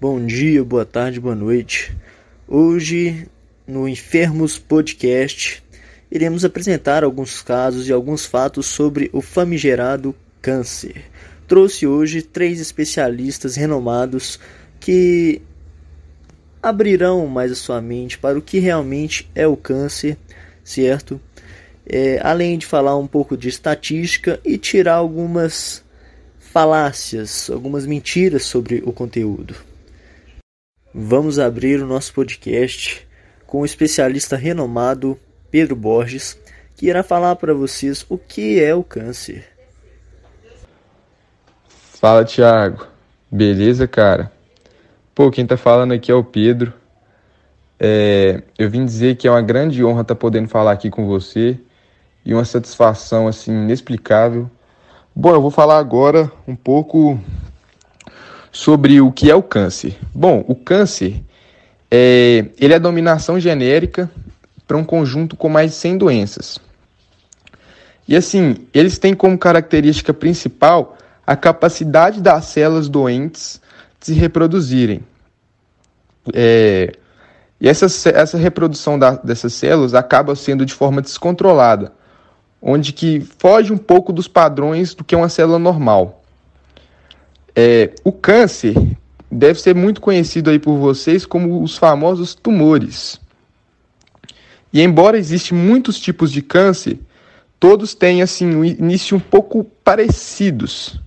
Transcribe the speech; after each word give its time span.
Bom 0.00 0.24
dia, 0.24 0.64
boa 0.64 0.86
tarde, 0.86 1.20
boa 1.20 1.34
noite. 1.34 1.94
Hoje, 2.48 3.28
no 3.66 3.86
Enfermos 3.86 4.58
Podcast, 4.58 5.62
iremos 6.10 6.42
apresentar 6.42 7.04
alguns 7.04 7.42
casos 7.42 7.86
e 7.86 7.92
alguns 7.92 8.24
fatos 8.24 8.64
sobre 8.64 9.10
o 9.12 9.20
famigerado 9.20 10.14
câncer. 10.40 11.04
Trouxe 11.46 11.86
hoje 11.86 12.22
três 12.22 12.60
especialistas 12.60 13.56
renomados 13.56 14.40
que 14.80 15.42
abrirão 16.62 17.26
mais 17.26 17.52
a 17.52 17.54
sua 17.54 17.82
mente 17.82 18.16
para 18.16 18.38
o 18.38 18.42
que 18.42 18.58
realmente 18.58 19.30
é 19.34 19.46
o 19.46 19.54
câncer, 19.54 20.16
certo? 20.64 21.20
É, 21.86 22.18
além 22.22 22.56
de 22.56 22.64
falar 22.64 22.96
um 22.96 23.06
pouco 23.06 23.36
de 23.36 23.50
estatística 23.50 24.40
e 24.46 24.56
tirar 24.56 24.94
algumas 24.94 25.84
falácias, 26.38 27.50
algumas 27.50 27.84
mentiras 27.84 28.44
sobre 28.44 28.82
o 28.86 28.94
conteúdo. 28.94 29.68
Vamos 30.92 31.38
abrir 31.38 31.80
o 31.80 31.86
nosso 31.86 32.12
podcast 32.12 33.06
com 33.46 33.60
o 33.60 33.64
especialista 33.64 34.36
renomado 34.36 35.16
Pedro 35.48 35.76
Borges, 35.76 36.36
que 36.74 36.88
irá 36.88 37.04
falar 37.04 37.36
para 37.36 37.54
vocês 37.54 38.04
o 38.08 38.18
que 38.18 38.60
é 38.60 38.74
o 38.74 38.82
câncer. 38.82 39.44
Fala, 41.68 42.24
Thiago. 42.24 42.88
Beleza, 43.30 43.86
cara? 43.86 44.32
Pô, 45.14 45.30
quem 45.30 45.46
tá 45.46 45.56
falando 45.56 45.92
aqui 45.92 46.10
é 46.10 46.14
o 46.14 46.24
Pedro. 46.24 46.72
É, 47.78 48.42
eu 48.58 48.68
vim 48.68 48.84
dizer 48.84 49.16
que 49.16 49.28
é 49.28 49.30
uma 49.30 49.42
grande 49.42 49.84
honra 49.84 50.00
estar 50.00 50.16
tá 50.16 50.20
podendo 50.20 50.48
falar 50.48 50.72
aqui 50.72 50.90
com 50.90 51.06
você 51.06 51.56
e 52.24 52.34
uma 52.34 52.44
satisfação 52.44 53.28
assim 53.28 53.52
inexplicável. 53.52 54.50
Bom, 55.14 55.34
eu 55.34 55.40
vou 55.40 55.52
falar 55.52 55.78
agora 55.78 56.32
um 56.48 56.56
pouco 56.56 57.16
sobre 58.52 59.00
o 59.00 59.12
que 59.12 59.30
é 59.30 59.34
o 59.34 59.42
câncer. 59.42 59.96
Bom, 60.14 60.44
o 60.46 60.54
câncer 60.54 61.22
é, 61.90 62.46
ele 62.58 62.72
é 62.72 62.76
a 62.76 62.80
dominação 62.80 63.38
genérica 63.38 64.10
para 64.66 64.76
um 64.76 64.84
conjunto 64.84 65.36
com 65.36 65.48
mais 65.48 65.72
de 65.72 65.76
100 65.76 65.98
doenças. 65.98 66.58
E 68.06 68.16
assim, 68.16 68.56
eles 68.72 68.98
têm 68.98 69.14
como 69.14 69.38
característica 69.38 70.12
principal 70.12 70.96
a 71.26 71.36
capacidade 71.36 72.20
das 72.20 72.46
células 72.46 72.88
doentes 72.88 73.60
de 74.00 74.06
se 74.06 74.12
reproduzirem. 74.14 75.00
É, 76.34 76.92
e 77.60 77.68
essa, 77.68 77.86
essa 78.10 78.38
reprodução 78.38 78.98
da, 78.98 79.12
dessas 79.12 79.52
células 79.52 79.94
acaba 79.94 80.34
sendo 80.34 80.64
de 80.64 80.72
forma 80.72 81.02
descontrolada, 81.02 81.92
onde 82.60 82.92
que 82.92 83.20
foge 83.38 83.72
um 83.72 83.78
pouco 83.78 84.12
dos 84.12 84.26
padrões 84.26 84.94
do 84.94 85.04
que 85.04 85.14
é 85.14 85.18
uma 85.18 85.28
célula 85.28 85.58
normal. 85.58 86.19
É, 87.54 87.90
o 88.04 88.12
câncer 88.12 88.74
deve 89.30 89.60
ser 89.60 89.74
muito 89.74 90.00
conhecido 90.00 90.50
aí 90.50 90.58
por 90.58 90.76
vocês 90.76 91.24
como 91.24 91.62
os 91.62 91.76
famosos 91.76 92.34
tumores. 92.34 93.20
E 94.72 94.80
embora 94.82 95.18
existem 95.18 95.56
muitos 95.56 95.98
tipos 95.98 96.30
de 96.30 96.42
câncer, 96.42 96.98
todos 97.58 97.94
têm 97.94 98.22
assim 98.22 98.54
um 98.54 98.64
início 98.64 99.16
um 99.16 99.20
pouco 99.20 99.64
parecidos, 99.84 101.00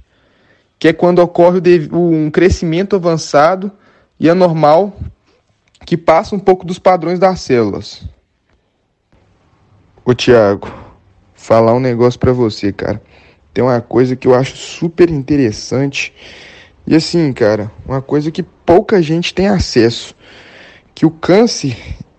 que 0.78 0.88
é 0.90 0.94
quando 0.94 1.20
ocorre 1.20 1.60
um 1.92 2.30
crescimento 2.30 2.96
avançado 2.96 3.72
e 4.20 4.30
anormal 4.30 4.98
que 5.86 5.98
passa 5.98 6.36
um 6.36 6.40
pouco 6.40 6.66
dos 6.66 6.80
padrões 6.80 7.20
das 7.20 7.42
células. 7.42 8.04
Ô 10.06 10.14
Tiago, 10.14 10.74
falar 11.34 11.74
um 11.74 11.80
negócio 11.80 12.20
para 12.20 12.34
você, 12.34 12.72
cara 12.72 13.02
tem 13.54 13.64
uma 13.64 13.80
coisa 13.80 14.16
que 14.16 14.28
eu 14.28 14.34
acho 14.34 14.58
super 14.58 15.10
interessante. 15.10 16.14
E 16.88 16.96
assim, 16.96 17.32
cara, 17.32 17.72
uma 17.86 18.02
coisa 18.02 18.32
que 18.32 18.44
pouca 18.44 19.02
gente 19.02 19.34
tem 19.34 19.48
acesso, 19.48 20.16
que 20.96 21.06
o 21.06 21.12
câncer, 21.12 21.78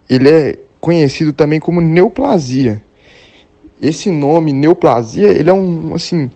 ele 0.08 0.28
é 0.28 0.58
conhecido 0.80 1.32
também 1.32 1.58
como 1.58 1.80
neoplasia. 1.80 2.82
Esse 3.82 4.10
nome 4.10 4.52
neoplasia, 4.52 5.28
ele 5.28 5.50
é 5.50 5.52
um 5.52 5.94
assim, 5.94 6.30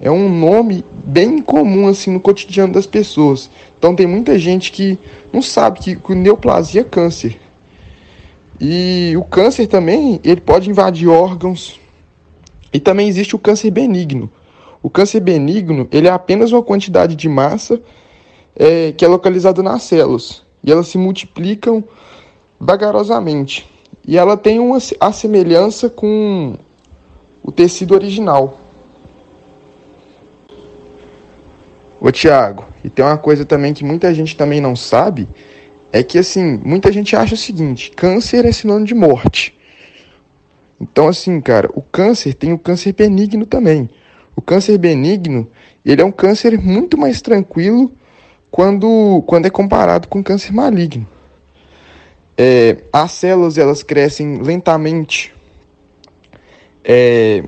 é 0.00 0.10
um 0.10 0.28
nome 0.28 0.84
bem 1.04 1.42
comum 1.42 1.88
assim 1.88 2.12
no 2.12 2.20
cotidiano 2.20 2.72
das 2.72 2.86
pessoas. 2.86 3.50
Então 3.76 3.94
tem 3.94 4.06
muita 4.06 4.38
gente 4.38 4.70
que 4.70 4.98
não 5.32 5.42
sabe 5.42 5.80
que, 5.80 5.96
que 5.96 6.14
neoplasia 6.14 6.82
é 6.82 6.84
câncer. 6.84 7.38
E 8.60 9.14
o 9.16 9.22
câncer 9.22 9.66
também, 9.66 10.20
ele 10.24 10.40
pode 10.40 10.70
invadir 10.70 11.08
órgãos, 11.08 11.78
e 12.72 12.80
também 12.80 13.08
existe 13.08 13.34
o 13.34 13.38
câncer 13.38 13.70
benigno. 13.70 14.30
O 14.82 14.88
câncer 14.90 15.20
benigno 15.20 15.88
ele 15.90 16.08
é 16.08 16.10
apenas 16.10 16.52
uma 16.52 16.62
quantidade 16.62 17.16
de 17.16 17.28
massa 17.28 17.80
é, 18.54 18.92
que 18.92 19.04
é 19.04 19.08
localizada 19.08 19.62
nas 19.62 19.82
células 19.82 20.42
e 20.62 20.70
elas 20.70 20.88
se 20.88 20.98
multiplicam 20.98 21.82
vagarosamente. 22.58 23.68
E 24.06 24.16
ela 24.16 24.36
tem 24.36 24.58
uma 24.58 24.78
a 25.00 25.12
semelhança 25.12 25.88
com 25.90 26.56
o 27.42 27.52
tecido 27.52 27.94
original. 27.94 28.58
Ô 32.00 32.12
Tiago, 32.12 32.64
e 32.84 32.88
tem 32.88 33.04
uma 33.04 33.18
coisa 33.18 33.44
também 33.44 33.74
que 33.74 33.84
muita 33.84 34.14
gente 34.14 34.36
também 34.36 34.60
não 34.60 34.76
sabe, 34.76 35.28
é 35.92 36.02
que 36.02 36.16
assim, 36.16 36.60
muita 36.64 36.92
gente 36.92 37.16
acha 37.16 37.34
o 37.34 37.38
seguinte, 37.38 37.90
câncer 37.90 38.44
é 38.44 38.52
sinônimo 38.52 38.86
de 38.86 38.94
morte. 38.94 39.57
Então, 40.80 41.08
assim, 41.08 41.40
cara, 41.40 41.68
o 41.74 41.82
câncer 41.82 42.34
tem 42.34 42.52
o 42.52 42.58
câncer 42.58 42.92
benigno 42.92 43.44
também. 43.44 43.90
O 44.36 44.40
câncer 44.40 44.78
benigno, 44.78 45.50
ele 45.84 46.00
é 46.00 46.04
um 46.04 46.12
câncer 46.12 46.56
muito 46.58 46.96
mais 46.96 47.20
tranquilo 47.20 47.90
quando, 48.50 49.22
quando 49.26 49.46
é 49.46 49.50
comparado 49.50 50.06
com 50.06 50.20
o 50.20 50.24
câncer 50.24 50.52
maligno. 50.52 51.06
É, 52.36 52.84
as 52.92 53.10
células, 53.12 53.58
elas 53.58 53.82
crescem 53.82 54.40
lentamente. 54.40 55.34
É, 56.84 57.42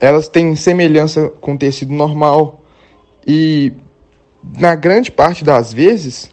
elas 0.00 0.28
têm 0.28 0.56
semelhança 0.56 1.28
com 1.28 1.56
tecido 1.58 1.92
normal. 1.92 2.64
E, 3.26 3.74
na 4.58 4.74
grande 4.74 5.12
parte 5.12 5.44
das 5.44 5.70
vezes, 5.70 6.30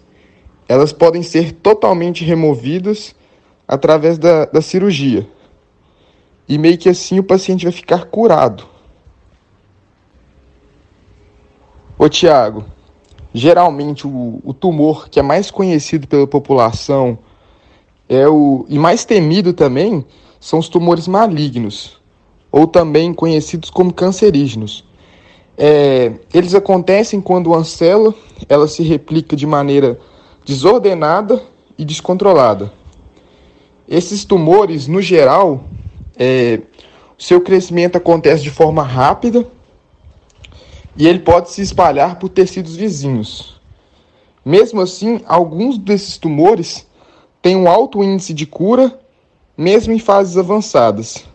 elas 0.70 0.94
podem 0.94 1.22
ser 1.22 1.52
totalmente 1.52 2.24
removidas 2.24 3.14
através 3.68 4.18
da, 4.18 4.46
da 4.46 4.62
cirurgia 4.62 5.28
e 6.48 6.58
meio 6.58 6.78
que 6.78 6.90
assim 6.90 7.20
o 7.20 7.24
paciente 7.24 7.64
vai 7.64 7.72
ficar 7.72 8.06
curado. 8.06 8.66
Ô 11.98 12.10
Tiago, 12.10 12.66
geralmente 13.34 14.06
o, 14.06 14.42
o, 14.44 14.54
tumor 14.54 15.10
que 15.10 15.20
é 15.20 15.24
mais 15.24 15.50
conhecido 15.50 16.08
pela 16.08 16.28
população 16.28 17.18
é 18.08 18.28
o 18.28 18.66
e 18.70 18.78
mais 18.78 19.06
temido 19.06 19.54
também 19.54 20.06
são 20.40 20.60
os 20.60 20.70
tumores 20.70 21.08
malignos, 21.08 22.00
ou 22.52 22.68
também 22.68 23.14
conhecidos 23.14 23.70
como 23.70 23.94
cancerígenos. 23.94 24.86
É, 25.58 26.14
eles 26.34 26.54
acontecem 26.54 27.22
quando 27.22 27.48
uma 27.48 27.64
célula 27.64 28.14
ela 28.50 28.68
se 28.68 28.84
replica 28.84 29.36
de 29.36 29.48
maneira 29.48 30.00
desordenada 30.46 31.42
e 31.78 31.86
descontrolada. 31.86 32.72
Esses 33.88 34.26
tumores, 34.26 34.88
no 34.88 35.02
geral, 35.02 35.64
é, 36.18 36.62
o 37.18 37.22
seu 37.22 37.42
crescimento 37.42 37.98
acontece 37.98 38.44
de 38.44 38.52
forma 38.52 38.84
rápida 38.84 39.48
e 40.98 41.08
ele 41.08 41.20
pode 41.20 41.52
se 41.52 41.62
espalhar 41.62 42.20
por 42.20 42.30
tecidos 42.30 42.76
vizinhos. 42.76 43.60
Mesmo 44.44 44.82
assim, 44.82 45.22
alguns 45.26 45.78
desses 45.78 46.18
tumores 46.18 46.86
têm 47.42 47.56
um 47.56 47.68
alto 47.68 48.04
índice 48.04 48.34
de 48.34 48.46
cura, 48.46 49.00
mesmo 49.58 49.94
em 49.94 50.00
fases 50.00 50.38
avançadas. 50.38 51.26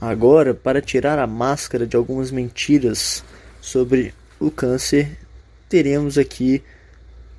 Agora, 0.00 0.54
para 0.54 0.80
tirar 0.80 1.18
a 1.18 1.26
máscara 1.26 1.86
de 1.86 1.96
algumas 1.96 2.30
mentiras 2.30 3.24
sobre 3.60 4.14
o 4.38 4.50
câncer, 4.50 5.18
teremos 5.68 6.16
aqui 6.16 6.62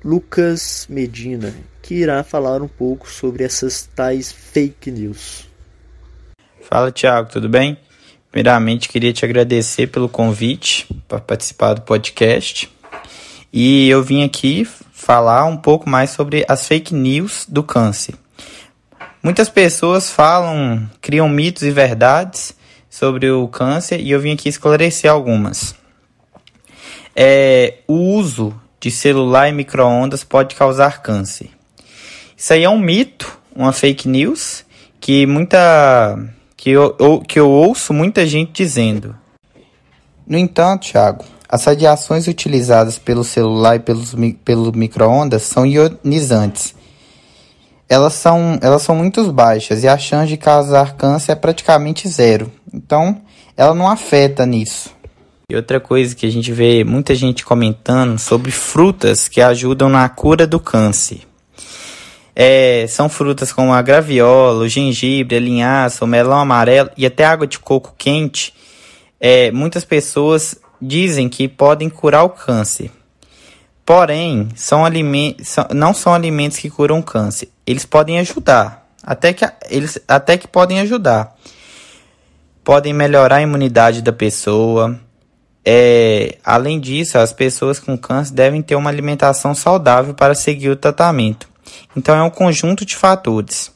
Lucas 0.02 0.86
Medina, 0.88 1.54
que 1.82 1.94
irá 1.94 2.24
falar 2.24 2.62
um 2.62 2.68
pouco 2.68 3.08
sobre 3.08 3.44
essas 3.44 3.88
tais 3.94 4.32
fake 4.32 4.90
news. 4.90 5.46
Fala, 6.62 6.90
Thiago, 6.90 7.28
tudo 7.30 7.48
bem? 7.48 7.76
Primeiramente, 8.30 8.88
queria 8.88 9.12
te 9.12 9.24
agradecer 9.24 9.88
pelo 9.88 10.08
convite 10.08 10.88
para 11.06 11.20
participar 11.20 11.74
do 11.74 11.82
podcast. 11.82 12.72
E 13.52 13.90
eu 13.90 14.02
vim 14.02 14.24
aqui 14.24 14.64
falar 14.64 15.44
um 15.44 15.56
pouco 15.56 15.88
mais 15.90 16.10
sobre 16.10 16.46
as 16.48 16.66
fake 16.66 16.94
news 16.94 17.44
do 17.46 17.62
câncer. 17.62 18.14
Muitas 19.22 19.50
pessoas 19.50 20.10
falam, 20.10 20.88
criam 21.02 21.28
mitos 21.28 21.62
e 21.62 21.70
verdades 21.70 22.54
sobre 22.88 23.30
o 23.30 23.46
câncer 23.48 24.00
e 24.00 24.10
eu 24.12 24.20
vim 24.20 24.32
aqui 24.32 24.48
esclarecer 24.48 25.10
algumas. 25.10 25.74
É, 27.14 27.80
o 27.86 27.94
uso 27.94 28.58
de 28.80 28.90
celular 28.90 29.48
e 29.48 29.52
microondas 29.52 30.24
pode 30.24 30.54
causar 30.54 31.02
câncer. 31.02 31.50
Isso 32.36 32.52
aí 32.54 32.64
é 32.64 32.70
um 32.70 32.78
mito, 32.78 33.38
uma 33.54 33.72
fake 33.72 34.08
news 34.08 34.64
que 34.98 35.26
muita 35.26 36.18
que 36.56 36.70
eu, 36.70 36.94
que 37.26 37.38
eu 37.38 37.48
ouço 37.48 37.92
muita 37.92 38.26
gente 38.26 38.52
dizendo. 38.52 39.16
No 40.26 40.36
entanto, 40.38 40.88
Thiago, 40.88 41.24
As 41.48 41.64
radiações 41.64 42.28
utilizadas 42.28 42.96
pelo 42.98 43.24
celular 43.24 43.76
e 43.76 43.80
pelos, 43.80 44.14
pelo 44.44 44.70
micro-ondas 44.72 45.42
são 45.42 45.66
ionizantes. 45.66 46.74
Elas 47.88 48.12
são, 48.12 48.56
elas 48.62 48.82
são 48.82 48.94
muito 48.94 49.32
baixas 49.32 49.82
e 49.82 49.88
a 49.88 49.98
chance 49.98 50.28
de 50.28 50.36
causar 50.36 50.94
câncer 50.94 51.32
é 51.32 51.34
praticamente 51.34 52.08
zero. 52.08 52.52
Então, 52.72 53.20
ela 53.56 53.74
não 53.74 53.88
afeta 53.88 54.46
nisso. 54.46 54.90
E 55.50 55.56
outra 55.56 55.80
coisa 55.80 56.14
que 56.14 56.24
a 56.24 56.30
gente 56.30 56.52
vê 56.52 56.84
muita 56.84 57.12
gente 57.12 57.44
comentando 57.44 58.16
sobre 58.20 58.52
frutas 58.52 59.26
que 59.26 59.40
ajudam 59.40 59.88
na 59.88 60.08
cura 60.08 60.46
do 60.46 60.60
câncer. 60.60 61.22
É, 62.36 62.86
são 62.88 63.08
frutas 63.08 63.52
como 63.52 63.72
a 63.72 63.82
graviola, 63.82 64.62
o 64.62 64.68
gengibre, 64.68 65.36
a 65.36 65.40
linhaça, 65.40 66.04
o 66.04 66.08
melão 66.08 66.38
amarelo 66.38 66.88
e 66.96 67.04
até 67.04 67.24
água 67.24 67.48
de 67.48 67.58
coco 67.58 67.92
quente. 67.98 68.54
É, 69.18 69.50
muitas 69.50 69.84
pessoas 69.84 70.54
dizem 70.80 71.28
que 71.28 71.48
podem 71.48 71.90
curar 71.90 72.22
o 72.22 72.30
câncer. 72.30 72.92
Porém, 73.84 74.50
são 74.54 74.84
alimentos, 74.84 75.56
não 75.74 75.92
são 75.92 76.14
alimentos 76.14 76.58
que 76.58 76.70
curam 76.70 77.02
câncer. 77.02 77.48
Eles 77.66 77.84
podem 77.84 78.20
ajudar, 78.20 78.88
até 79.02 79.32
que, 79.32 79.44
eles, 79.68 79.98
até 80.06 80.38
que 80.38 80.46
podem 80.46 80.78
ajudar. 80.78 81.36
Podem 82.62 82.92
melhorar 82.92 83.38
a 83.38 83.42
imunidade 83.42 84.00
da 84.00 84.12
pessoa. 84.12 84.96
É, 85.72 86.36
além 86.44 86.80
disso, 86.80 87.16
as 87.16 87.32
pessoas 87.32 87.78
com 87.78 87.96
câncer 87.96 88.34
devem 88.34 88.60
ter 88.60 88.74
uma 88.74 88.90
alimentação 88.90 89.54
saudável 89.54 90.12
para 90.12 90.34
seguir 90.34 90.68
o 90.68 90.74
tratamento. 90.74 91.48
Então, 91.96 92.16
é 92.16 92.22
um 92.24 92.28
conjunto 92.28 92.84
de 92.84 92.96
fatores. 92.96 93.72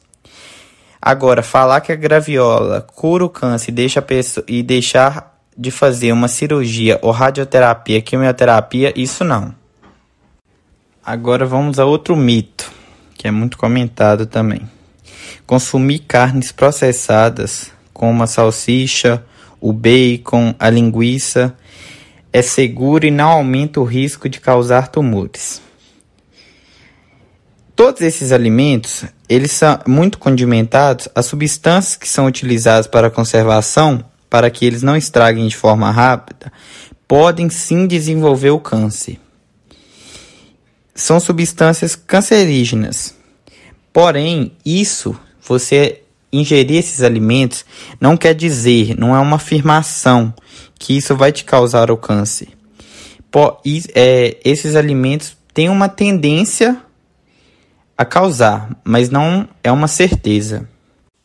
Agora, 1.01 1.41
falar 1.41 1.79
que 1.79 1.93
a 1.93 1.95
graviola 1.95 2.81
cura 2.81 3.23
o 3.23 3.29
câncer 3.29 3.71
e, 3.71 3.73
deixa 3.73 4.01
pessoa, 4.01 4.43
e 4.45 4.61
deixar 4.61 5.39
de 5.57 5.71
fazer 5.71 6.11
uma 6.11 6.27
cirurgia 6.27 6.99
ou 7.01 7.11
radioterapia, 7.11 8.01
quimioterapia, 8.01 8.91
isso 8.93 9.23
não. 9.23 9.55
Agora 11.01 11.45
vamos 11.45 11.79
a 11.79 11.85
outro 11.85 12.13
mito, 12.17 12.69
que 13.13 13.25
é 13.25 13.31
muito 13.31 13.57
comentado 13.57 14.25
também. 14.25 14.69
Consumir 15.47 15.99
carnes 15.99 16.51
processadas, 16.51 17.71
como 17.93 18.21
a 18.21 18.27
salsicha, 18.27 19.23
o 19.61 19.71
bacon, 19.71 20.53
a 20.59 20.69
linguiça, 20.69 21.55
é 22.35 22.41
seguro 22.41 23.05
e 23.05 23.11
não 23.11 23.29
aumenta 23.29 23.79
o 23.79 23.85
risco 23.85 24.27
de 24.27 24.41
causar 24.41 24.89
tumores. 24.89 25.61
Todos 27.73 28.01
esses 28.01 28.33
alimentos, 28.33 29.05
eles 29.29 29.53
são 29.53 29.79
muito 29.87 30.17
condimentados, 30.17 31.07
as 31.15 31.27
substâncias 31.27 31.95
que 31.95 32.09
são 32.09 32.25
utilizadas 32.25 32.87
para 32.87 33.09
conservação 33.09 34.03
para 34.29 34.49
que 34.49 34.65
eles 34.65 34.83
não 34.83 34.97
estraguem 34.97 35.47
de 35.47 35.55
forma 35.55 35.89
rápida, 35.89 36.51
podem 37.07 37.49
sim 37.49 37.87
desenvolver 37.87 38.49
o 38.49 38.59
câncer. 38.59 39.17
São 40.93 41.21
substâncias 41.21 41.95
cancerígenas. 41.95 43.15
Porém, 43.93 44.51
isso, 44.65 45.17
você 45.41 46.01
ingerir 46.39 46.77
esses 46.77 47.01
alimentos, 47.01 47.65
não 47.99 48.17
quer 48.17 48.33
dizer, 48.33 48.97
não 48.97 49.15
é 49.15 49.19
uma 49.19 49.37
afirmação 49.37 50.33
que 50.77 50.95
isso 50.97 51.15
vai 51.15 51.31
te 51.31 51.43
causar 51.43 51.89
o 51.89 51.97
câncer. 51.97 52.49
Por, 53.31 53.59
é, 53.93 54.37
esses 54.43 54.75
alimentos 54.75 55.35
têm 55.53 55.69
uma 55.69 55.89
tendência 55.89 56.77
a 57.97 58.05
causar, 58.05 58.69
mas 58.83 59.09
não 59.09 59.47
é 59.63 59.71
uma 59.71 59.87
certeza. 59.87 60.67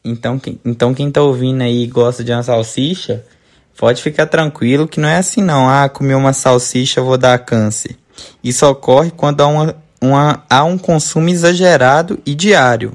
Então, 0.05 0.41
então 0.65 0.95
quem 0.95 1.11
tá 1.11 1.21
ouvindo 1.21 1.63
aí 1.63 1.85
e 1.85 1.87
gosta 1.87 2.25
de 2.25 2.33
uma 2.33 2.43
salsicha, 2.43 3.25
pode 3.77 4.03
ficar 4.03 4.27
tranquilo 4.27 4.89
que 4.89 5.01
não 5.01 5.09
é 5.09 5.19
assim 5.19 5.43
não. 5.43 5.69
Ah, 5.69 5.89
comer 5.89 6.15
uma 6.15 6.33
salsicha 6.33 7.03
vou 7.03 7.19
dar 7.19 7.39
câncer. 7.39 7.97
Isso 8.43 8.67
ocorre 8.67 9.11
quando 9.11 9.41
há, 9.41 9.47
uma, 9.47 9.77
uma, 10.01 10.45
há 10.49 10.65
um 10.65 10.79
consumo 10.79 11.29
exagerado 11.29 12.19
e 12.25 12.35
diário. 12.35 12.93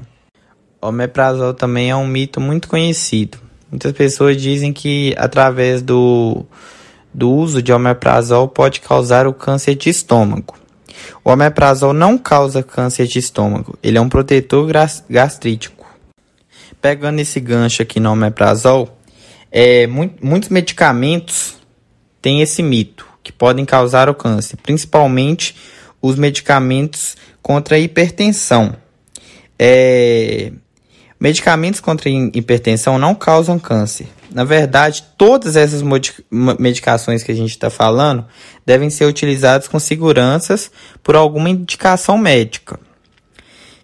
O 0.86 0.90
omeprazol 0.90 1.52
também 1.52 1.90
é 1.90 1.96
um 1.96 2.06
mito 2.06 2.40
muito 2.40 2.68
conhecido. 2.68 3.38
Muitas 3.70 3.92
pessoas 3.92 4.40
dizem 4.40 4.72
que 4.72 5.14
através 5.18 5.82
do, 5.82 6.44
do 7.12 7.30
uso 7.30 7.60
de 7.60 7.72
omeprazol 7.72 8.46
pode 8.46 8.80
causar 8.80 9.26
o 9.26 9.34
câncer 9.34 9.74
de 9.74 9.90
estômago. 9.90 10.54
O 11.24 11.30
omeprazol 11.30 11.92
não 11.92 12.16
causa 12.16 12.62
câncer 12.62 13.06
de 13.06 13.18
estômago, 13.18 13.76
ele 13.82 13.98
é 13.98 14.00
um 14.00 14.08
protetor 14.08 14.70
gastrítico 15.10 15.76
pegando 16.80 17.18
esse 17.18 17.40
gancho 17.40 17.82
aqui 17.82 17.98
no 17.98 18.12
omeprazol, 18.12 18.96
é, 19.50 19.88
muito, 19.88 20.24
muitos 20.24 20.48
medicamentos 20.50 21.56
têm 22.22 22.42
esse 22.42 22.62
mito, 22.62 23.04
que 23.24 23.32
podem 23.32 23.64
causar 23.64 24.08
o 24.08 24.14
câncer, 24.14 24.56
principalmente 24.62 25.56
os 26.00 26.14
medicamentos 26.14 27.16
contra 27.42 27.74
a 27.74 27.78
hipertensão. 27.80 28.76
É, 29.58 30.52
medicamentos 31.18 31.80
contra 31.80 32.10
hipertensão 32.10 32.98
não 32.98 33.14
causam 33.14 33.58
câncer. 33.58 34.08
Na 34.30 34.44
verdade, 34.44 35.04
todas 35.16 35.56
essas 35.56 35.82
medicações 36.58 37.22
que 37.22 37.32
a 37.32 37.34
gente 37.34 37.50
está 37.50 37.70
falando 37.70 38.26
devem 38.64 38.90
ser 38.90 39.06
utilizadas 39.06 39.66
com 39.66 39.78
seguranças 39.78 40.70
por 41.02 41.16
alguma 41.16 41.48
indicação 41.48 42.18
médica. 42.18 42.78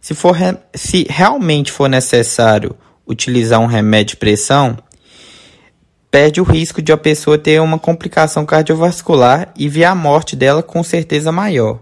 Se, 0.01 0.15
for, 0.15 0.37
se 0.75 1.07
realmente 1.09 1.71
for 1.71 1.89
necessário 1.89 2.77
utilizar 3.07 3.61
um 3.61 3.67
remédio 3.67 4.15
de 4.15 4.17
pressão, 4.17 4.77
perde 6.11 6.41
o 6.41 6.45
risco 6.45 6.83
de 6.83 6.93
a 6.93 6.97
pessoa 6.97 7.39
ter 7.39 7.61
uma 7.61 7.79
complicação 7.79 8.45
cardiovascular 8.45 9.55
e 9.57 9.69
ver 9.69 9.85
a 9.85 9.95
morte 9.95 10.37
dela 10.37 10.63
com 10.63 10.83
certeza 10.83 11.33
maior. 11.33 11.81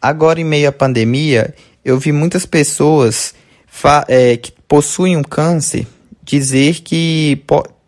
Agora, 0.00 0.40
em 0.40 0.44
meio 0.44 0.68
à 0.68 0.72
pandemia, 0.72 1.54
eu 1.84 1.98
vi 1.98 2.12
muitas 2.12 2.44
pessoas 2.44 3.34
é, 4.08 4.36
que 4.36 4.52
possuem 4.66 5.16
um 5.16 5.22
câncer 5.22 5.86
dizer 6.22 6.80
que 6.80 7.42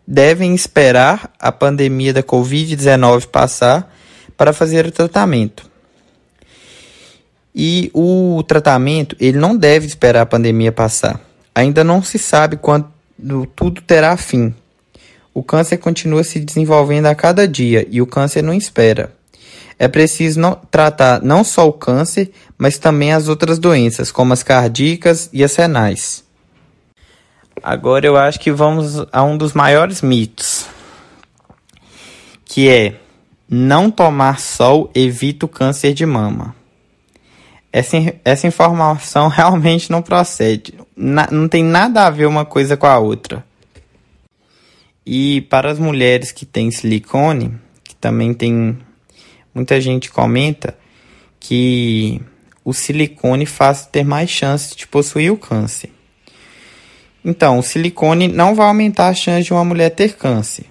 devem 0.07 0.55
esperar 0.55 1.31
a 1.39 1.51
pandemia 1.51 2.11
da 2.11 2.23
Covid-19 2.23 3.27
passar 3.27 3.93
para 4.35 4.51
fazer 4.51 4.85
o 4.87 4.91
tratamento. 4.91 5.69
E 7.53 7.91
o 7.93 8.41
tratamento, 8.47 9.15
ele 9.19 9.37
não 9.37 9.55
deve 9.55 9.85
esperar 9.85 10.21
a 10.21 10.25
pandemia 10.25 10.71
passar. 10.71 11.19
Ainda 11.53 11.83
não 11.83 12.01
se 12.01 12.17
sabe 12.17 12.57
quando 12.57 12.89
tudo 13.55 13.81
terá 13.81 14.17
fim. 14.17 14.53
O 15.33 15.43
câncer 15.43 15.77
continua 15.77 16.23
se 16.23 16.39
desenvolvendo 16.39 17.05
a 17.05 17.15
cada 17.15 17.47
dia 17.47 17.85
e 17.89 18.01
o 18.01 18.07
câncer 18.07 18.41
não 18.41 18.53
espera. 18.53 19.13
É 19.81 19.87
preciso 19.87 20.39
não, 20.39 20.53
tratar 20.69 21.23
não 21.23 21.43
só 21.43 21.67
o 21.67 21.73
câncer, 21.73 22.31
mas 22.55 22.77
também 22.77 23.13
as 23.13 23.27
outras 23.27 23.57
doenças, 23.57 24.11
como 24.11 24.31
as 24.31 24.43
cardíacas 24.43 25.27
e 25.33 25.43
as 25.43 25.55
renais. 25.55 26.23
Agora 27.63 28.05
eu 28.05 28.15
acho 28.15 28.39
que 28.39 28.51
vamos 28.51 29.03
a 29.11 29.23
um 29.23 29.35
dos 29.35 29.53
maiores 29.53 30.03
mitos, 30.03 30.67
que 32.45 32.69
é 32.69 32.99
não 33.49 33.89
tomar 33.89 34.39
sol 34.39 34.91
evita 34.93 35.47
o 35.47 35.49
câncer 35.49 35.95
de 35.95 36.05
mama. 36.05 36.55
Essa, 37.73 37.97
essa 38.23 38.45
informação 38.45 39.29
realmente 39.33 39.89
não 39.89 40.03
procede. 40.03 40.75
Na, 40.95 41.27
não 41.31 41.47
tem 41.47 41.63
nada 41.63 42.05
a 42.05 42.11
ver 42.11 42.27
uma 42.27 42.45
coisa 42.45 42.77
com 42.77 42.85
a 42.85 42.99
outra. 42.99 43.43
E 45.03 45.41
para 45.49 45.71
as 45.71 45.79
mulheres 45.79 46.31
que 46.31 46.45
têm 46.45 46.69
silicone, 46.69 47.55
que 47.83 47.95
também 47.95 48.31
tem. 48.31 48.77
Muita 49.53 49.79
gente 49.81 50.09
comenta 50.09 50.77
que 51.39 52.21
o 52.63 52.73
silicone 52.73 53.45
faz 53.45 53.85
ter 53.85 54.03
mais 54.03 54.29
chance 54.29 54.75
de 54.75 54.87
possuir 54.87 55.31
o 55.31 55.37
câncer. 55.37 55.91
Então, 57.23 57.59
o 57.59 57.63
silicone 57.63 58.27
não 58.27 58.55
vai 58.55 58.67
aumentar 58.67 59.07
a 59.07 59.13
chance 59.13 59.43
de 59.43 59.53
uma 59.53 59.65
mulher 59.65 59.89
ter 59.91 60.15
câncer. 60.15 60.65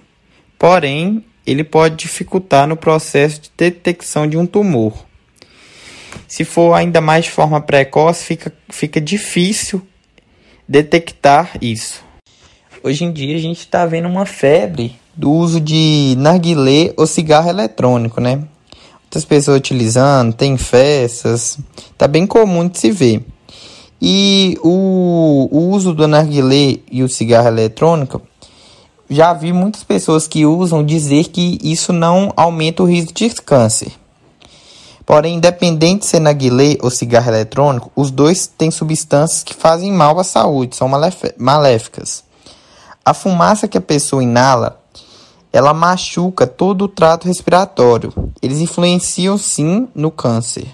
Porém, 0.57 1.23
ele 1.45 1.63
pode 1.63 1.95
dificultar 1.95 2.67
no 2.67 2.75
processo 2.75 3.41
de 3.41 3.51
detecção 3.57 4.27
de 4.27 4.37
um 4.37 4.45
tumor 4.45 5.05
se 6.27 6.45
for 6.45 6.73
ainda 6.73 7.01
mais 7.01 7.25
de 7.25 7.31
forma 7.31 7.59
precoce, 7.59 8.25
fica, 8.25 8.53
fica 8.69 9.01
difícil 9.01 9.85
detectar 10.67 11.57
isso. 11.61 12.03
Hoje 12.83 13.03
em 13.03 13.11
dia 13.11 13.35
a 13.35 13.39
gente 13.39 13.59
está 13.59 13.85
vendo 13.85 14.07
uma 14.07 14.25
febre 14.25 14.95
do 15.13 15.29
uso 15.29 15.59
de 15.59 16.15
narguilé 16.17 16.93
ou 16.97 17.05
cigarro 17.05 17.49
eletrônico, 17.49 18.21
né? 18.21 18.43
Muitas 19.11 19.25
pessoas 19.25 19.57
utilizando, 19.57 20.31
tem 20.31 20.55
festas, 20.55 21.59
tá 21.97 22.07
bem 22.07 22.25
comum 22.25 22.65
de 22.65 22.79
se 22.79 22.91
ver. 22.91 23.21
E 24.01 24.57
o, 24.63 25.49
o 25.51 25.69
uso 25.71 25.93
do 25.93 26.07
narguilé 26.07 26.77
e 26.89 27.03
o 27.03 27.09
cigarro 27.09 27.49
eletrônico, 27.49 28.21
já 29.09 29.33
vi 29.33 29.51
muitas 29.51 29.83
pessoas 29.83 30.29
que 30.29 30.45
usam 30.45 30.81
dizer 30.81 31.25
que 31.25 31.59
isso 31.61 31.91
não 31.91 32.31
aumenta 32.37 32.83
o 32.83 32.85
risco 32.85 33.11
de 33.11 33.29
câncer. 33.41 33.91
Porém, 35.05 35.35
independente 35.35 36.03
de 36.03 36.05
ser 36.05 36.21
narguilé 36.21 36.77
ou 36.81 36.89
cigarro 36.89 37.31
eletrônico, 37.31 37.91
os 37.93 38.11
dois 38.11 38.47
têm 38.47 38.71
substâncias 38.71 39.43
que 39.43 39.53
fazem 39.53 39.91
mal 39.91 40.17
à 40.21 40.23
saúde, 40.23 40.77
são 40.77 40.89
maléficas. 41.37 42.23
A 43.03 43.13
fumaça 43.13 43.67
que 43.67 43.77
a 43.77 43.81
pessoa 43.81 44.23
inala, 44.23 44.80
ela 45.51 45.73
machuca 45.73 46.47
todo 46.47 46.83
o 46.83 46.87
trato 46.87 47.27
respiratório 47.27 48.31
eles 48.41 48.59
influenciam 48.59 49.37
sim 49.37 49.87
no 49.93 50.09
câncer. 50.09 50.65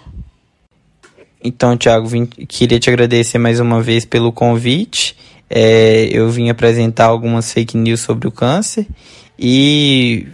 Então, 1.43 1.77
Thiago, 1.77 2.07
vim, 2.07 2.25
queria 2.25 2.79
te 2.79 2.89
agradecer 2.89 3.38
mais 3.38 3.60
uma 3.60 3.81
vez 3.81 4.05
pelo 4.05 4.31
convite. 4.31 5.15
É, 5.50 6.07
eu 6.12 6.29
vim 6.29 6.50
apresentar 6.50 7.05
algumas 7.05 7.51
fake 7.51 7.77
news 7.77 8.01
sobre 8.01 8.27
o 8.27 8.31
câncer 8.31 8.88
e 9.38 10.27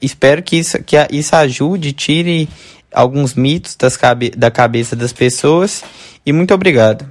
espero 0.00 0.42
que 0.42 0.56
isso, 0.56 0.82
que 0.84 0.96
isso 1.10 1.34
ajude, 1.34 1.92
tire 1.92 2.48
alguns 2.92 3.34
mitos 3.34 3.74
das 3.74 3.96
cabe 3.96 4.30
da 4.30 4.50
cabeça 4.50 4.94
das 4.94 5.12
pessoas 5.12 5.82
e 6.24 6.32
muito 6.32 6.54
obrigado. 6.54 7.10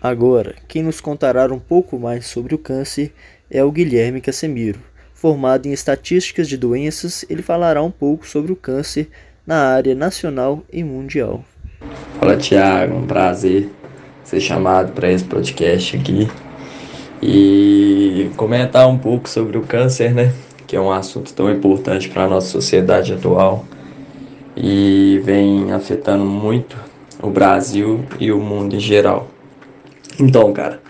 Agora, 0.00 0.56
quem 0.66 0.82
nos 0.82 1.00
contará 1.00 1.52
um 1.52 1.58
pouco 1.58 1.98
mais 1.98 2.26
sobre 2.26 2.54
o 2.54 2.58
câncer 2.58 3.12
é 3.50 3.62
o 3.62 3.70
Guilherme 3.70 4.20
Casemiro. 4.20 4.80
Formado 5.20 5.66
em 5.66 5.72
estatísticas 5.72 6.48
de 6.48 6.56
doenças, 6.56 7.24
ele 7.28 7.42
falará 7.42 7.82
um 7.82 7.90
pouco 7.90 8.24
sobre 8.24 8.52
o 8.52 8.56
câncer 8.56 9.08
na 9.44 9.56
área 9.56 9.92
nacional 9.92 10.62
e 10.72 10.84
mundial. 10.84 11.44
Fala 12.20 12.36
Tiago, 12.36 12.94
um 12.94 13.04
prazer 13.04 13.68
ser 14.22 14.38
chamado 14.38 14.92
para 14.92 15.10
esse 15.10 15.24
podcast 15.24 15.96
aqui 15.96 16.28
e 17.20 18.30
comentar 18.36 18.86
um 18.86 18.96
pouco 18.96 19.28
sobre 19.28 19.58
o 19.58 19.62
câncer, 19.62 20.14
né? 20.14 20.32
Que 20.68 20.76
é 20.76 20.80
um 20.80 20.92
assunto 20.92 21.34
tão 21.34 21.50
importante 21.50 22.08
para 22.08 22.22
a 22.22 22.28
nossa 22.28 22.46
sociedade 22.46 23.12
atual 23.12 23.64
e 24.56 25.20
vem 25.24 25.72
afetando 25.72 26.24
muito 26.24 26.76
o 27.20 27.28
Brasil 27.28 28.04
e 28.20 28.30
o 28.30 28.38
mundo 28.38 28.76
em 28.76 28.80
geral. 28.80 29.26
Então, 30.20 30.52
cara, 30.52 30.80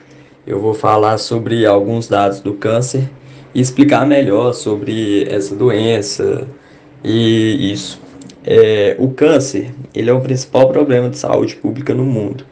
eu 0.47 0.61
vou 0.61 0.75
falar 0.75 1.17
sobre 1.17 1.65
alguns 1.65 2.09
dados 2.09 2.41
do 2.41 2.53
câncer 2.53 3.09
e 3.55 3.61
explicar 3.61 4.07
melhor 4.07 4.53
sobre 4.53 5.25
essa 5.29 5.55
doença 5.55 6.47
e 7.05 7.73
isso. 7.73 8.01
É, 8.45 8.97
o 8.99 9.09
câncer 9.11 9.71
ele 9.95 10.09
é 10.11 10.13
o 10.13 10.21
principal 10.21 10.69
problema 10.69 11.11
de 11.11 11.19
saúde 11.19 11.57
pública 11.57 11.95
no 11.95 12.05
mundo 12.05 12.45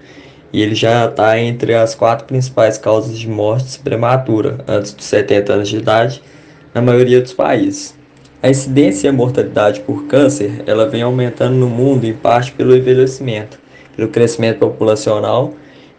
e 0.52 0.62
ele 0.62 0.74
já 0.74 1.06
está 1.06 1.38
entre 1.38 1.74
as 1.74 1.94
quatro 1.94 2.26
principais 2.26 2.78
causas 2.78 3.18
de 3.18 3.28
morte 3.28 3.78
prematura 3.78 4.64
antes 4.66 4.92
dos 4.92 5.04
70 5.06 5.52
anos 5.52 5.68
de 5.68 5.76
idade 5.76 6.22
na 6.74 6.82
maioria 6.82 7.20
dos 7.20 7.32
países. 7.32 7.94
A 8.42 8.50
incidência 8.50 9.06
e 9.06 9.10
a 9.10 9.12
mortalidade 9.12 9.80
por 9.80 10.04
câncer 10.04 10.62
ela 10.66 10.88
vem 10.88 11.02
aumentando 11.02 11.56
no 11.56 11.68
mundo 11.68 12.04
em 12.04 12.12
parte 12.12 12.52
pelo 12.52 12.76
envelhecimento, 12.76 13.58
pelo 13.96 14.08
crescimento 14.08 14.58
populacional, 14.58 15.54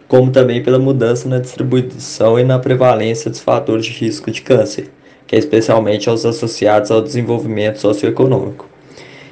como 0.08 0.32
também 0.32 0.62
pela 0.62 0.78
mudança 0.78 1.28
na 1.28 1.38
distribuição 1.38 2.38
e 2.38 2.42
na 2.42 2.58
prevalência 2.58 3.30
dos 3.30 3.40
fatores 3.40 3.84
de 3.84 3.92
risco 3.92 4.30
de 4.30 4.40
câncer, 4.40 4.88
que 5.26 5.36
é 5.36 5.38
especialmente 5.38 6.08
os 6.08 6.24
associados 6.24 6.90
ao 6.90 7.02
desenvolvimento 7.02 7.78
socioeconômico. 7.78 8.66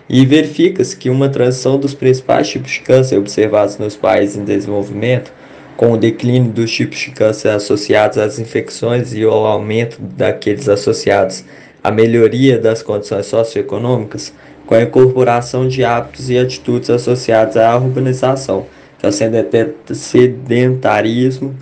E 0.08 0.24
verifica-se 0.24 0.96
que 0.96 1.10
uma 1.10 1.28
transição 1.28 1.78
dos 1.78 1.94
principais 1.94 2.48
tipos 2.48 2.72
de 2.72 2.80
câncer 2.80 3.18
observados 3.18 3.78
nos 3.78 3.96
países 3.96 4.36
em 4.36 4.44
desenvolvimento, 4.44 5.32
com 5.76 5.92
o 5.92 5.96
declínio 5.96 6.52
dos 6.52 6.70
tipos 6.70 6.98
de 6.98 7.10
câncer 7.10 7.48
associados 7.48 8.18
às 8.18 8.38
infecções 8.38 9.12
e 9.14 9.24
o 9.24 9.30
aumento 9.30 10.00
daqueles 10.00 10.68
associados 10.68 11.44
a 11.82 11.90
melhoria 11.90 12.58
das 12.58 12.82
condições 12.82 13.26
socioeconômicas 13.26 14.32
com 14.66 14.74
a 14.74 14.82
incorporação 14.82 15.68
de 15.68 15.84
hábitos 15.84 16.28
e 16.28 16.36
atitudes 16.36 16.90
associados 16.90 17.56
à 17.56 17.76
urbanização, 17.76 18.66
o 19.08 19.94
sedentarismo, 19.94 21.54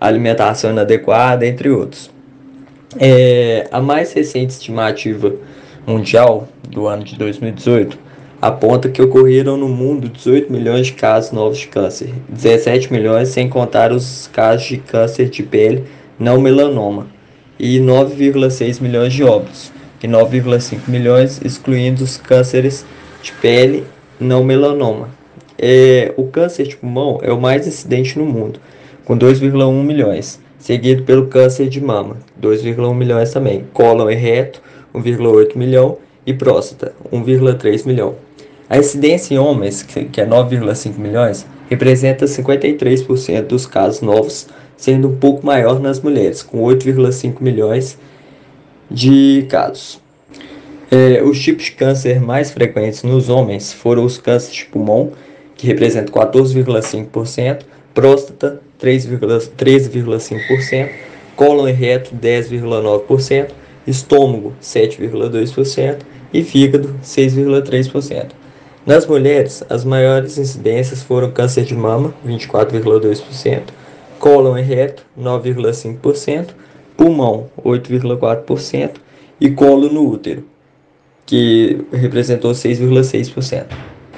alimentação 0.00 0.70
inadequada, 0.70 1.46
entre 1.46 1.70
outros. 1.70 2.10
É, 2.98 3.68
a 3.70 3.80
mais 3.80 4.12
recente 4.12 4.50
estimativa 4.50 5.34
mundial 5.86 6.48
do 6.68 6.86
ano 6.86 7.04
de 7.04 7.16
2018 7.16 7.98
aponta 8.40 8.88
que 8.88 9.02
ocorreram 9.02 9.56
no 9.56 9.68
mundo 9.68 10.08
18 10.08 10.50
milhões 10.50 10.86
de 10.86 10.94
casos 10.94 11.30
novos 11.30 11.58
de 11.58 11.68
câncer, 11.68 12.12
17 12.28 12.92
milhões 12.92 13.28
sem 13.28 13.48
contar 13.48 13.92
os 13.92 14.28
casos 14.32 14.66
de 14.66 14.78
câncer 14.78 15.28
de 15.28 15.42
pele 15.42 15.84
não 16.18 16.40
melanoma 16.40 17.06
e 17.58 17.78
9,6 17.78 18.80
milhões 18.80 19.12
de 19.12 19.22
óbitos, 19.22 19.70
e 20.02 20.08
9,5 20.08 20.88
milhões 20.88 21.40
excluindo 21.44 22.02
os 22.02 22.16
cânceres 22.16 22.86
de 23.22 23.32
pele 23.32 23.84
não 24.18 24.42
melanoma. 24.42 25.10
É, 25.62 26.14
o 26.16 26.24
câncer 26.24 26.66
de 26.66 26.76
pulmão 26.76 27.18
é 27.22 27.30
o 27.30 27.38
mais 27.38 27.66
incidente 27.66 28.18
no 28.18 28.24
mundo, 28.24 28.58
com 29.04 29.18
2,1 29.18 29.84
milhões, 29.84 30.40
seguido 30.58 31.02
pelo 31.02 31.26
câncer 31.26 31.68
de 31.68 31.82
mama, 31.82 32.16
2,1 32.40 32.94
milhões 32.94 33.30
também, 33.30 33.66
cólon 33.74 34.08
e 34.08 34.14
reto, 34.14 34.62
1,8 34.94 35.56
milhão 35.56 35.98
e 36.24 36.32
próstata, 36.32 36.94
1,3 37.12 37.86
milhão. 37.86 38.14
A 38.70 38.78
incidência 38.78 39.34
em 39.34 39.38
homens, 39.38 39.82
que 39.82 40.20
é 40.20 40.26
9,5 40.26 40.96
milhões, 40.96 41.46
representa 41.68 42.24
53% 42.24 43.42
dos 43.42 43.66
casos 43.66 44.00
novos 44.00 44.46
sendo 44.78 45.08
um 45.08 45.16
pouco 45.16 45.44
maior 45.44 45.78
nas 45.78 46.00
mulheres, 46.00 46.42
com 46.42 46.62
8,5 46.62 47.34
milhões 47.42 47.98
de 48.90 49.44
casos. 49.50 50.00
É, 50.90 51.22
os 51.22 51.38
tipos 51.38 51.66
de 51.66 51.72
câncer 51.72 52.18
mais 52.18 52.50
frequentes 52.50 53.02
nos 53.02 53.28
homens 53.28 53.74
foram 53.74 54.06
os 54.06 54.16
cânceres 54.16 54.56
de 54.56 54.64
pulmão, 54.64 55.12
que 55.60 55.66
representam 55.66 56.14
14,5%, 56.14 57.64
próstata 57.92 58.62
13,5%, 58.82 60.88
cólon 61.36 61.68
e 61.68 61.72
reto 61.72 62.16
10,9%, 62.16 63.50
estômago 63.86 64.54
7,2% 64.62 65.98
e 66.32 66.42
fígado 66.42 66.94
6,3%. 67.04 68.28
Nas 68.86 69.06
mulheres, 69.06 69.62
as 69.68 69.84
maiores 69.84 70.38
incidências 70.38 71.02
foram 71.02 71.30
câncer 71.30 71.64
de 71.64 71.74
mama 71.74 72.14
24,2%, 72.26 73.64
cólon 74.18 74.56
e 74.56 74.62
reto 74.62 75.04
9,5%, 75.20 76.54
pulmão 76.96 77.50
8,4% 77.62 78.92
e 79.38 79.50
colo 79.50 79.92
no 79.92 80.08
útero, 80.08 80.42
que 81.26 81.84
representou 81.92 82.52
6,6%. 82.52 83.66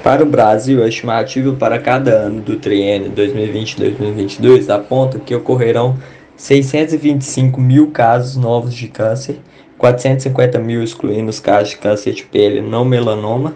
Para 0.02 0.24
o 0.24 0.26
Brasil, 0.26 0.82
a 0.82 0.88
estimativa 0.88 1.52
para 1.52 1.78
cada 1.78 2.10
ano 2.10 2.40
do 2.40 2.56
triênio 2.56 3.12
2020-2022 3.12 4.68
aponta 4.68 5.20
que 5.20 5.32
ocorrerão 5.32 5.96
625 6.36 7.60
mil 7.60 7.92
casos 7.92 8.36
novos 8.36 8.74
de 8.74 8.88
câncer, 8.88 9.38
450 9.78 10.58
mil 10.58 10.82
excluindo 10.82 11.30
os 11.30 11.38
casos 11.38 11.70
de 11.70 11.76
câncer 11.76 12.14
de 12.14 12.24
pele 12.24 12.60
não 12.60 12.84
melanoma, 12.84 13.54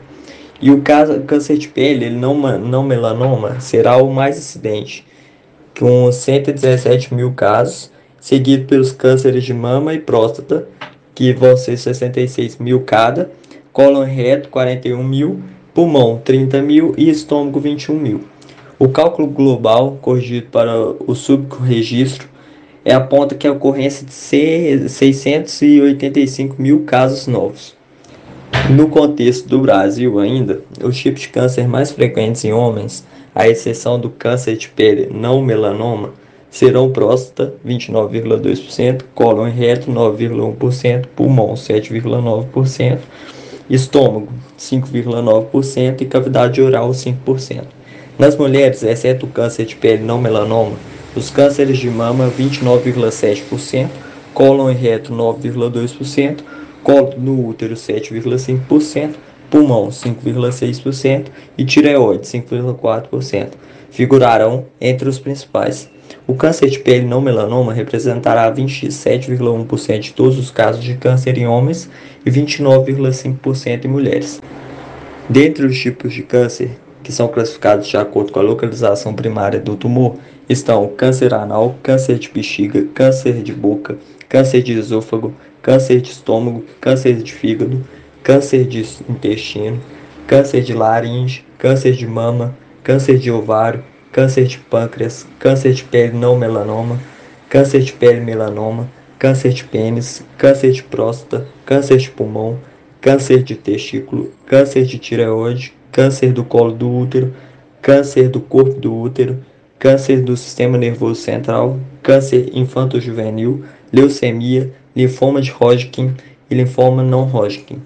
e 0.62 0.70
o 0.70 0.82
caso, 0.82 1.20
câncer 1.22 1.58
de 1.58 1.66
pele 1.66 2.10
não, 2.10 2.36
não 2.60 2.84
melanoma 2.84 3.58
será 3.58 3.96
o 3.96 4.08
mais 4.08 4.38
incidente, 4.38 5.04
com 5.76 6.12
117 6.12 7.12
mil 7.12 7.32
casos, 7.32 7.90
seguido 8.20 8.66
pelos 8.66 8.92
cânceres 8.92 9.42
de 9.42 9.52
mama 9.52 9.94
e 9.94 9.98
próstata, 9.98 10.64
que 11.12 11.32
vão 11.32 11.56
ser 11.56 11.76
66 11.76 12.58
mil 12.58 12.82
cada, 12.82 13.32
cólon 13.72 14.04
reto 14.04 14.48
41 14.48 15.02
mil, 15.02 15.42
pulmão 15.76 16.18
30 16.24 16.62
mil 16.62 16.94
e 16.96 17.10
estômago 17.10 17.60
21 17.60 17.94
mil. 17.94 18.24
O 18.78 18.88
cálculo 18.88 19.28
global 19.28 19.98
corrigido 20.00 20.46
para 20.46 20.74
o 20.74 21.14
subregistro 21.14 22.26
é 22.82 22.94
aponta 22.94 23.34
que 23.34 23.46
a 23.46 23.52
ocorrência 23.52 24.06
de 24.06 24.14
685 24.88 26.62
mil 26.62 26.84
casos 26.84 27.26
novos. 27.26 27.76
No 28.70 28.88
contexto 28.88 29.46
do 29.50 29.58
Brasil 29.58 30.18
ainda, 30.18 30.62
os 30.82 30.96
tipos 30.96 31.20
de 31.20 31.28
câncer 31.28 31.68
mais 31.68 31.90
frequentes 31.90 32.42
em 32.46 32.54
homens 32.54 33.04
à 33.34 33.46
exceção 33.46 34.00
do 34.00 34.08
câncer 34.08 34.56
de 34.56 34.70
pele 34.70 35.10
não 35.12 35.42
melanoma, 35.42 36.14
serão 36.48 36.90
próstata 36.90 37.52
29,2%, 37.66 39.02
cólon 39.14 39.50
reto 39.50 39.92
9,1%, 39.92 41.04
pulmão 41.14 41.52
7,9%, 41.52 42.98
estômago 43.68 44.28
5,9% 44.58 46.00
e 46.00 46.06
cavidade 46.06 46.60
oral 46.60 46.90
5%. 46.90 47.64
Nas 48.18 48.36
mulheres, 48.36 48.82
exceto 48.82 49.26
o 49.26 49.28
câncer 49.28 49.66
de 49.66 49.76
pele 49.76 50.02
não 50.02 50.20
melanoma, 50.20 50.76
os 51.14 51.30
cânceres 51.30 51.78
de 51.78 51.90
mama 51.90 52.30
29,7%, 52.30 53.88
cólon 54.32 54.72
reto 54.72 55.12
9,2%, 55.12 56.40
colo 56.82 57.14
no 57.18 57.46
útero 57.46 57.74
7,5%, 57.74 59.14
pulmão 59.50 59.88
5,6% 59.88 61.26
e 61.56 61.64
tireoide 61.64 62.26
5,4% 62.26 63.48
figurarão 63.90 64.66
entre 64.80 65.08
os 65.08 65.18
principais. 65.18 65.90
O 66.26 66.34
câncer 66.34 66.68
de 66.68 66.78
pele 66.78 67.06
não 67.06 67.20
melanoma 67.20 67.72
representará 67.72 68.52
27,1% 68.52 69.98
de 70.00 70.12
todos 70.12 70.38
os 70.38 70.50
casos 70.50 70.84
de 70.84 70.94
câncer 70.96 71.38
em 71.38 71.46
homens 71.46 71.88
e 72.26 72.30
29,5% 72.30 73.84
em 73.84 73.88
mulheres. 73.88 74.42
Dentre 75.30 75.64
os 75.64 75.78
tipos 75.78 76.12
de 76.12 76.22
câncer 76.22 76.70
que 77.02 77.12
são 77.12 77.28
classificados 77.28 77.86
de 77.86 77.96
acordo 77.96 78.32
com 78.32 78.40
a 78.40 78.42
localização 78.42 79.14
primária 79.14 79.60
do 79.60 79.76
tumor 79.76 80.16
estão 80.48 80.88
câncer 80.88 81.32
anal, 81.32 81.76
câncer 81.80 82.18
de 82.18 82.28
bexiga, 82.28 82.84
câncer 82.92 83.42
de 83.44 83.52
boca, 83.52 83.96
câncer 84.28 84.60
de 84.60 84.72
esôfago, 84.72 85.32
câncer 85.62 86.00
de 86.00 86.10
estômago, 86.10 86.64
câncer 86.80 87.14
de 87.22 87.32
fígado, 87.32 87.84
câncer 88.24 88.64
de 88.64 88.84
intestino, 89.08 89.80
câncer 90.26 90.62
de 90.62 90.74
laringe, 90.74 91.44
câncer 91.58 91.92
de 91.92 92.06
mama, 92.08 92.56
câncer 92.82 93.18
de 93.18 93.30
ovário, 93.30 93.84
câncer 94.10 94.44
de 94.46 94.58
pâncreas, 94.58 95.26
câncer 95.38 95.72
de 95.74 95.84
pele 95.84 96.16
não 96.16 96.36
melanoma, 96.36 96.98
câncer 97.48 97.82
de 97.82 97.92
pele 97.92 98.20
melanoma, 98.20 98.88
câncer 99.18 99.50
de 99.52 99.64
pênis, 99.64 100.24
câncer 100.36 100.72
de 100.72 100.82
próstata, 100.82 101.46
câncer 101.64 101.96
de 101.98 102.10
pulmão, 102.10 102.58
câncer 103.00 103.42
de 103.42 103.54
testículo, 103.54 104.32
câncer 104.46 104.84
de 104.84 104.98
tireoide, 104.98 105.72
câncer 105.92 106.32
do 106.32 106.44
colo 106.44 106.72
do 106.72 106.90
útero, 106.90 107.34
câncer 107.80 108.28
do 108.28 108.40
corpo 108.40 108.80
do 108.80 108.94
útero, 108.94 109.44
câncer 109.78 110.22
do 110.22 110.36
sistema 110.36 110.76
nervoso 110.76 111.20
central, 111.20 111.78
câncer 112.02 112.50
infanto-juvenil, 112.52 113.64
leucemia, 113.92 114.72
linfoma 114.94 115.40
de 115.40 115.52
Hodgkin 115.52 116.14
e 116.50 116.54
linfoma 116.54 117.02
não 117.02 117.24
Hodgkin. 117.24 117.80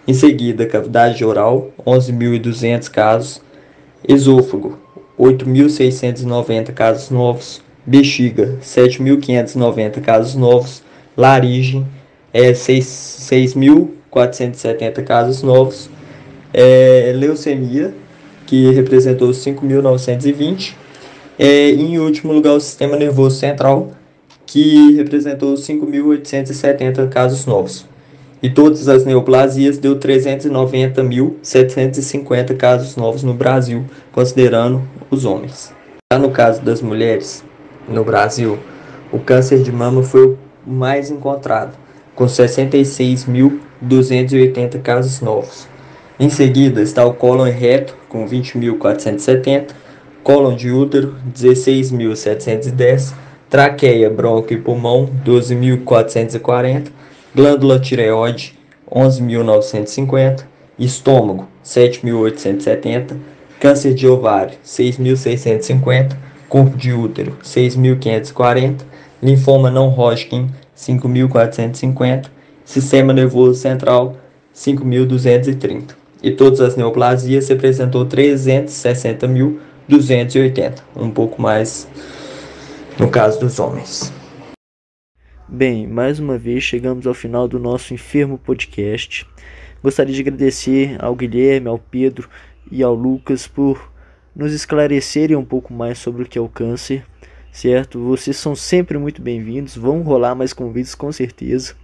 Em 0.06 0.12
seguida, 0.12 0.66
cavidade 0.66 1.24
oral, 1.24 1.70
11.200 1.86 2.90
casos. 2.90 3.40
Esôfago, 4.06 4.78
8.690 5.18 6.74
casos 6.74 7.08
novos. 7.08 7.62
Bexiga, 7.86 8.58
7.590 8.62 10.02
casos 10.02 10.34
novos. 10.34 10.82
Laringe, 11.16 11.86
é, 12.34 12.52
6.470 12.52 15.02
casos 15.02 15.42
novos. 15.42 15.88
É, 16.52 17.10
leucemia, 17.16 17.94
que 18.46 18.70
representou 18.72 19.30
5.920. 19.30 20.74
É, 21.38 21.70
em 21.70 21.98
último 21.98 22.34
lugar, 22.34 22.52
o 22.52 22.60
sistema 22.60 22.94
nervoso 22.96 23.38
central, 23.38 23.92
que 24.44 24.96
representou 24.96 25.54
5.870 25.54 27.08
casos 27.08 27.46
novos. 27.46 27.93
E 28.44 28.48
todas 28.50 28.88
as 28.88 29.04
neoplasias 29.06 29.78
deu 29.78 29.98
390.750 29.98 32.54
casos 32.58 32.94
novos 32.94 33.22
no 33.22 33.32
Brasil, 33.32 33.86
considerando 34.12 34.82
os 35.10 35.24
homens. 35.24 35.72
Já 36.12 36.18
no 36.18 36.30
caso 36.30 36.60
das 36.60 36.82
mulheres, 36.82 37.42
no 37.88 38.04
Brasil, 38.04 38.58
o 39.10 39.18
câncer 39.18 39.62
de 39.62 39.72
mama 39.72 40.02
foi 40.02 40.26
o 40.26 40.36
mais 40.66 41.10
encontrado, 41.10 41.74
com 42.14 42.26
66.280 42.26 44.82
casos 44.82 45.22
novos. 45.22 45.66
Em 46.20 46.28
seguida 46.28 46.82
está 46.82 47.02
o 47.06 47.14
cólon 47.14 47.50
reto, 47.50 47.96
com 48.10 48.28
20.470, 48.28 49.70
cólon 50.22 50.54
de 50.54 50.70
útero, 50.70 51.14
16.710, 51.34 53.14
traqueia, 53.48 54.10
bronco 54.10 54.52
e 54.52 54.58
pulmão, 54.58 55.08
12.440, 55.24 56.88
glândula 57.34 57.80
tireoide, 57.80 58.54
11.950, 58.90 60.44
estômago, 60.78 61.48
7.870, 61.64 63.16
câncer 63.58 63.94
de 63.94 64.06
ovário, 64.06 64.58
6.650, 64.64 66.16
corpo 66.48 66.76
de 66.76 66.92
útero, 66.92 67.36
6.540, 67.42 68.82
linfoma 69.22 69.70
não 69.70 69.88
Hodgkin, 69.88 70.50
5.450, 70.76 72.26
sistema 72.64 73.12
nervoso 73.12 73.58
central, 73.58 74.16
5.230 74.54 75.96
e 76.22 76.30
todas 76.30 76.60
as 76.60 76.76
neoplasias 76.76 77.48
representou 77.48 78.06
360.280, 78.06 80.74
um 80.96 81.10
pouco 81.10 81.42
mais 81.42 81.88
no 82.98 83.08
caso 83.08 83.40
dos 83.40 83.58
homens. 83.58 84.23
Bem, 85.46 85.86
mais 85.86 86.18
uma 86.18 86.38
vez 86.38 86.64
chegamos 86.64 87.06
ao 87.06 87.12
final 87.12 87.46
do 87.46 87.58
nosso 87.58 87.92
Enfermo 87.92 88.38
Podcast. 88.38 89.26
Gostaria 89.82 90.14
de 90.14 90.22
agradecer 90.22 90.96
ao 90.98 91.14
Guilherme, 91.14 91.68
ao 91.68 91.78
Pedro 91.78 92.30
e 92.72 92.82
ao 92.82 92.94
Lucas 92.94 93.46
por 93.46 93.92
nos 94.34 94.54
esclarecerem 94.54 95.36
um 95.36 95.44
pouco 95.44 95.74
mais 95.74 95.98
sobre 95.98 96.22
o 96.22 96.26
que 96.26 96.38
é 96.38 96.40
o 96.40 96.48
câncer, 96.48 97.04
certo? 97.52 98.00
Vocês 98.00 98.38
são 98.38 98.56
sempre 98.56 98.96
muito 98.96 99.20
bem-vindos, 99.20 99.76
vão 99.76 100.00
rolar 100.00 100.34
mais 100.34 100.54
convites 100.54 100.94
com 100.94 101.12
certeza. 101.12 101.74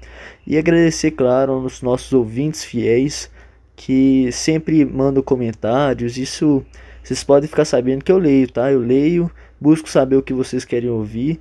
E 0.47 0.57
agradecer, 0.57 1.11
claro, 1.11 1.53
aos 1.53 1.83
nossos 1.83 2.15
ouvintes 2.15 2.65
fiéis 2.65 3.31
que 3.77 4.33
sempre 4.33 4.87
mando 4.87 5.23
comentários. 5.23 6.17
Isso 6.17 6.65
vocês 7.03 7.23
podem 7.23 7.49
ficar 7.49 7.67
sabendo 7.67 8.03
que 8.03 8.11
eu 8.11 8.19
leio, 8.19 8.51
tá? 8.51 8.73
Eu 8.73 8.81
leio, 8.81 9.31
busco 9.61 9.89
saber 9.89 10.17
o 10.17 10.23
que 10.23 10.33
vocês 10.33 10.65
querem 10.65 10.89
ouvir, 10.89 11.39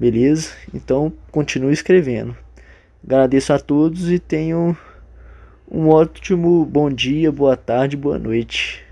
beleza? 0.00 0.52
Então 0.72 1.12
continue 1.30 1.74
escrevendo. 1.74 2.34
Agradeço 3.04 3.52
a 3.52 3.58
todos 3.58 4.10
e 4.10 4.18
tenham 4.18 4.74
um 5.70 5.88
ótimo 5.90 6.64
bom 6.64 6.90
dia, 6.90 7.30
boa 7.30 7.56
tarde, 7.56 7.98
boa 7.98 8.18
noite. 8.18 8.82